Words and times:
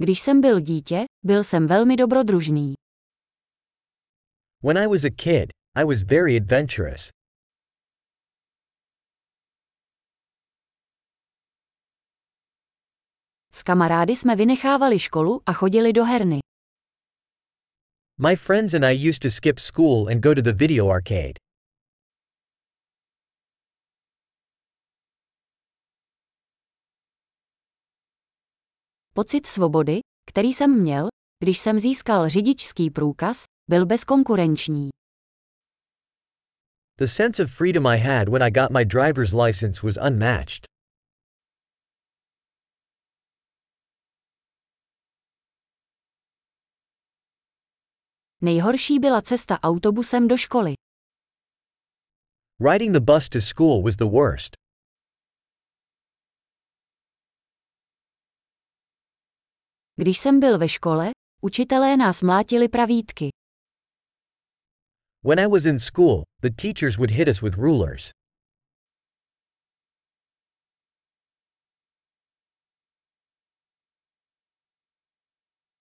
Když 0.00 0.20
jsem 0.20 0.40
byl 0.40 0.60
dítě, 0.60 1.04
byl 1.24 1.44
jsem 1.44 1.66
velmi 1.66 1.96
dobrodružný. 1.96 2.74
When 4.62 4.78
I 4.78 4.86
was 4.86 5.04
a 5.04 5.10
kid, 5.10 5.52
I 5.74 5.84
was 5.84 6.02
very 6.02 6.36
adventurous. 6.36 7.10
S 13.52 13.62
kamarády 13.62 14.16
jsme 14.16 14.36
vynechávali 14.36 14.98
školu 14.98 15.42
a 15.46 15.52
chodili 15.52 15.92
do 15.92 16.04
herny. 16.04 16.38
My 18.18 18.36
friends 18.36 18.74
and 18.74 18.84
I 18.84 19.08
used 19.08 19.22
to 19.22 19.30
skip 19.30 19.58
school 19.58 20.08
and 20.08 20.22
go 20.22 20.34
to 20.34 20.42
the 20.42 20.52
video 20.52 20.88
arcade. 20.90 21.47
Pocit 29.18 29.46
svobody, 29.46 30.00
který 30.30 30.52
jsem 30.52 30.80
měl, 30.80 31.08
když 31.44 31.58
jsem 31.58 31.78
získal 31.78 32.28
řidičský 32.28 32.90
průkaz, 32.90 33.44
byl 33.70 33.86
bezkonkurenční. 33.86 34.88
The 36.98 37.06
sense 37.06 37.42
of 37.42 37.50
freedom 37.50 37.86
I 37.86 37.98
had 37.98 38.28
when 38.28 38.42
I 38.42 38.50
got 38.50 38.70
my 38.70 38.84
driver's 38.84 39.32
license 39.32 39.86
was 39.86 39.96
unmatched. 40.06 40.64
Nejhorší 48.40 48.98
byla 48.98 49.22
cesta 49.22 49.60
autobusem 49.60 50.28
do 50.28 50.36
školy. 50.36 50.74
Riding 52.72 52.92
the 52.92 53.00
bus 53.00 53.28
to 53.28 53.40
school 53.40 53.82
was 53.82 53.96
the 53.96 54.04
worst. 54.04 54.67
Když 60.00 60.18
jsem 60.18 60.40
byl 60.40 60.58
ve 60.58 60.68
škole, 60.68 61.10
učitelé 61.42 61.96
nás 61.96 62.22
mlátili 62.22 62.68
pravítky. 62.68 63.28
When 65.24 65.40
I 65.40 65.46
was 65.46 65.64
in 65.64 65.78
school, 65.78 66.22
the 66.40 66.50
teachers 66.62 66.96
would 66.96 67.10
hit 67.10 67.28
us 67.28 67.42
with 67.42 67.54
rulers. 67.54 68.10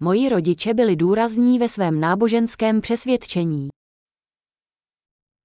Moji 0.00 0.28
rodiče 0.28 0.74
byli 0.74 0.96
důrazní 0.96 1.58
ve 1.58 1.68
svém 1.68 2.00
náboženském 2.00 2.80
přesvědčení. 2.80 3.68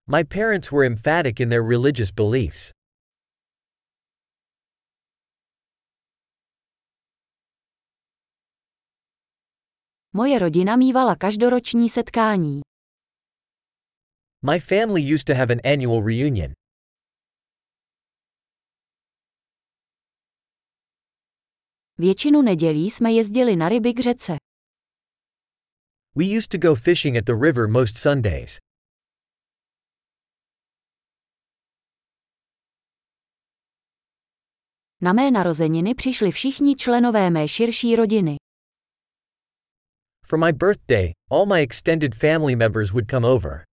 My 0.08 0.24
parents 0.24 0.72
were 0.72 0.86
emphatic 0.86 1.40
in 1.40 1.50
their 1.50 1.68
religious 1.68 2.12
beliefs. 2.12 2.72
Moje 10.16 10.40
rodina 10.40 10.76
mívala 10.76 11.16
každoroční 11.16 11.90
setkání. 11.90 12.62
My 14.52 14.60
family 14.60 15.14
used 15.14 15.26
to 15.26 15.34
have 15.34 15.54
an 15.54 15.60
annual 15.74 16.04
reunion. 16.06 16.54
Většinu 21.98 22.42
nedělí 22.42 22.92
jsme 22.92 23.12
jezdili 23.12 23.56
na 23.56 23.70
ryby 23.70 23.94
k 23.94 24.00
řece. 24.00 24.34
We 26.16 26.26
used 26.38 26.50
to 26.50 26.58
go 26.58 26.76
fishing 26.76 27.18
at 27.18 27.26
the 27.26 27.36
river 27.42 27.68
most 27.70 27.98
Sundays. 27.98 28.58
Na 35.02 35.14
mé 35.14 35.32
narozeniny 35.32 35.96
přišli 35.96 36.32
všichni 36.32 36.76
členové 36.76 37.30
mé 37.30 37.48
širší 37.48 37.96
rodiny. 37.96 38.45
For 40.28 40.38
my 40.40 40.52
birthday, 40.52 41.14
all 41.30 41.46
my 41.46 41.60
extended 41.62 42.16
family 42.16 42.56
members 42.56 42.92
would 42.92 43.08
come 43.08 43.26
over. 43.28 43.64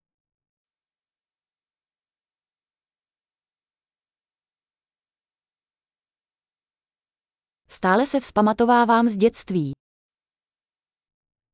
Stále 7.69 8.07
se 8.07 8.21
vzpamatovávám 8.21 9.09
z 9.09 9.17
dětství. 9.17 9.73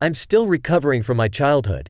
I'm 0.05 0.15
still 0.15 0.51
recovering 0.51 1.05
from 1.05 1.17
my 1.17 1.29
childhood. 1.31 1.83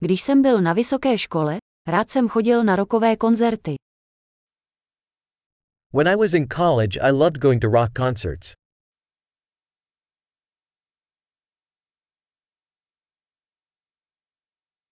Když 0.00 0.22
jsem 0.22 0.42
byl 0.42 0.60
na 0.60 0.72
vysoké 0.72 1.18
škole, 1.18 1.56
rád 1.88 2.10
jsem 2.10 2.28
chodil 2.28 2.64
na 2.64 2.76
rokové 2.76 3.16
koncerty. 3.16 3.87
When 5.90 6.06
I 6.06 6.16
was 6.16 6.34
in 6.34 6.46
college, 6.48 6.98
I 6.98 7.10
loved 7.10 7.40
going 7.40 7.60
to 7.60 7.68
rock 7.68 7.94
concerts. 7.94 8.54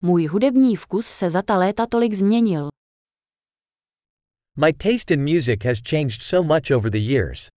Můj 0.02 0.26
hudební 0.26 0.76
vkus 0.76 1.06
se 1.06 1.30
za 1.30 1.42
ta 1.42 1.58
léta 1.58 1.86
tolik 1.86 2.14
změnil. 2.14 2.68
My 4.56 4.72
taste 4.72 5.14
in 5.14 5.22
music 5.24 5.64
has 5.64 5.80
changed 5.90 6.22
so 6.22 6.54
much 6.54 6.70
over 6.70 6.90
the 6.90 6.98
years. 6.98 7.48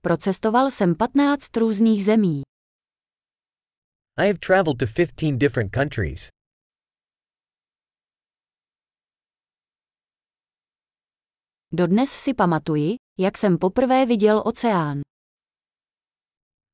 Procestoval 0.00 0.70
jsem 0.70 0.94
15 0.94 1.56
různých 1.56 2.04
zemí. 2.04 2.42
I 4.18 4.26
have 4.26 4.40
traveled 4.40 4.78
to 4.78 4.86
15 4.86 5.36
different 5.36 5.72
countries. 5.72 6.30
Dodnes 11.72 12.10
si 12.10 12.34
pamatuji, 12.34 12.96
jak 13.18 13.38
jsem 13.38 13.58
poprvé 13.58 14.06
viděl 14.06 14.42
oceán. 14.46 15.00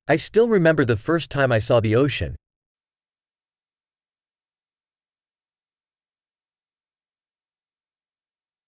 I 0.08 0.18
still 0.18 0.48
remember 0.48 0.86
the 0.86 0.96
first 0.96 1.30
time 1.30 1.52
I 1.52 1.60
saw 1.60 1.80
the 1.80 1.96
ocean. 1.96 2.34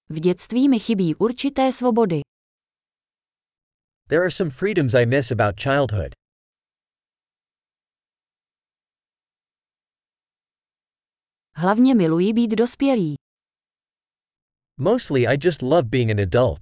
V 0.08 0.20
dětství 0.20 0.68
mi 0.68 0.78
chybí 0.78 1.14
určité 1.14 1.72
svobody. 1.72 2.20
There 4.08 4.20
are 4.22 4.30
some 4.30 4.50
freedoms 4.50 4.94
I 4.94 5.06
miss 5.06 5.32
about 5.32 5.60
childhood. 5.60 6.23
Hlavně 11.56 11.94
miluji 11.94 12.32
být 12.32 12.50
dospělý. 12.50 13.14
Mostly 14.80 15.26
I 15.26 15.38
just 15.42 15.62
love 15.62 15.82
being 15.82 16.10
an 16.10 16.20
adult. 16.20 16.58